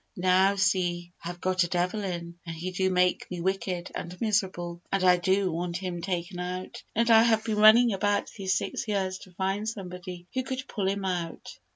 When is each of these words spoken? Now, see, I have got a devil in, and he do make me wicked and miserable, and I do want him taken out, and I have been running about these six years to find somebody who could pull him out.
Now, 0.17 0.55
see, 0.55 1.13
I 1.23 1.27
have 1.27 1.39
got 1.39 1.61
a 1.61 1.67
devil 1.67 2.03
in, 2.03 2.39
and 2.43 2.55
he 2.55 2.71
do 2.71 2.89
make 2.89 3.29
me 3.29 3.39
wicked 3.39 3.91
and 3.93 4.19
miserable, 4.19 4.81
and 4.91 5.03
I 5.03 5.17
do 5.17 5.51
want 5.51 5.77
him 5.77 6.01
taken 6.01 6.39
out, 6.39 6.81
and 6.95 7.11
I 7.11 7.21
have 7.21 7.43
been 7.43 7.57
running 7.59 7.93
about 7.93 8.31
these 8.31 8.55
six 8.57 8.87
years 8.87 9.19
to 9.19 9.31
find 9.33 9.69
somebody 9.69 10.25
who 10.33 10.41
could 10.41 10.67
pull 10.67 10.87
him 10.87 11.05
out. 11.05 11.59